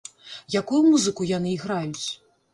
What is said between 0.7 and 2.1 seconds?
музыку яны іграюць?